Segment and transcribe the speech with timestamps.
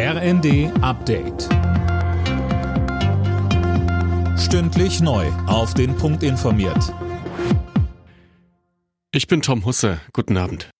[0.00, 1.48] RND Update.
[4.38, 5.26] Stündlich neu.
[5.48, 6.94] Auf den Punkt informiert.
[9.10, 10.00] Ich bin Tom Husse.
[10.12, 10.70] Guten Abend.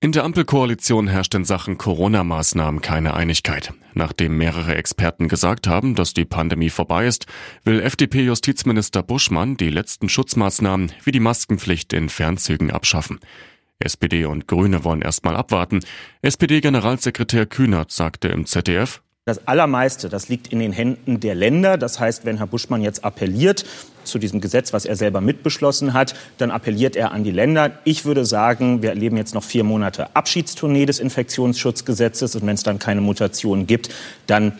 [0.00, 3.72] In der Ampelkoalition herrscht in Sachen Corona-Maßnahmen keine Einigkeit.
[3.94, 7.26] Nachdem mehrere Experten gesagt haben, dass die Pandemie vorbei ist,
[7.62, 13.20] will FDP-Justizminister Buschmann die letzten Schutzmaßnahmen wie die Maskenpflicht in Fernzügen abschaffen.
[13.80, 15.80] SPD und Grüne wollen erstmal abwarten.
[16.22, 21.76] SPD-Generalsekretär Kühnert sagte im ZDF, das Allermeiste, das liegt in den Händen der Länder.
[21.76, 23.66] Das heißt, wenn Herr Buschmann jetzt appelliert
[24.04, 27.72] zu diesem Gesetz, was er selber mitbeschlossen hat, dann appelliert er an die Länder.
[27.84, 32.36] Ich würde sagen, wir erleben jetzt noch vier Monate Abschiedstournee des Infektionsschutzgesetzes.
[32.36, 33.90] Und wenn es dann keine Mutationen gibt,
[34.26, 34.58] dann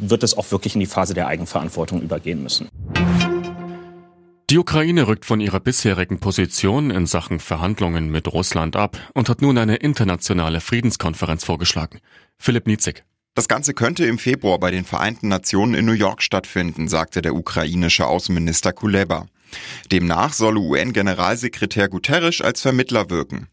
[0.00, 2.68] wird es auch wirklich in die Phase der Eigenverantwortung übergehen müssen.
[4.50, 9.42] Die Ukraine rückt von ihrer bisherigen Position in Sachen Verhandlungen mit Russland ab und hat
[9.42, 12.00] nun eine internationale Friedenskonferenz vorgeschlagen.
[12.36, 13.04] Philipp Nietzig.
[13.36, 17.36] Das Ganze könnte im Februar bei den Vereinten Nationen in New York stattfinden, sagte der
[17.36, 19.26] ukrainische Außenminister Kuleba.
[19.90, 23.48] Demnach solle UN-Generalsekretär Guterres als Vermittler wirken.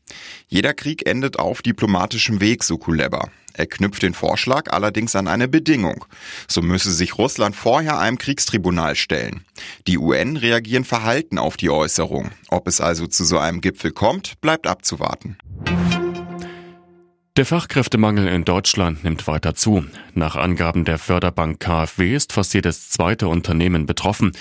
[0.48, 3.30] Jeder Krieg endet auf diplomatischem Weg, so Kuleba.
[3.54, 6.06] Er knüpft den Vorschlag allerdings an eine Bedingung.
[6.48, 9.44] So müsse sich Russland vorher einem Kriegstribunal stellen.
[9.88, 12.30] Die UN reagieren verhalten auf die Äußerung.
[12.50, 15.38] Ob es also zu so einem Gipfel kommt, bleibt abzuwarten.
[17.38, 19.86] Der Fachkräftemangel in Deutschland nimmt weiter zu.
[20.16, 24.32] Nach Angaben der Förderbank KfW ist fast jedes zweite Unternehmen betroffen.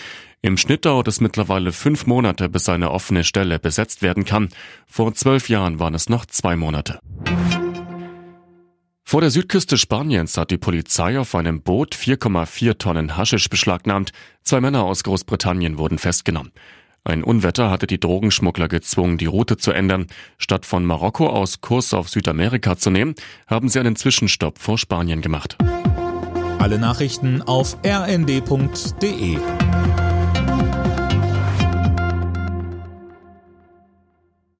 [0.40, 4.48] Im Schnitt dauert es mittlerweile fünf Monate, bis eine offene Stelle besetzt werden kann.
[4.86, 6.98] Vor zwölf Jahren waren es noch zwei Monate.
[9.04, 14.12] Vor der Südküste Spaniens hat die Polizei auf einem Boot 4,4 Tonnen Haschisch beschlagnahmt.
[14.42, 16.50] Zwei Männer aus Großbritannien wurden festgenommen.
[17.06, 20.08] Ein Unwetter hatte die Drogenschmuggler gezwungen, die Route zu ändern.
[20.38, 23.14] Statt von Marokko aus Kurs auf Südamerika zu nehmen,
[23.46, 25.56] haben sie einen Zwischenstopp vor Spanien gemacht.
[26.58, 29.38] Alle Nachrichten auf rnd.de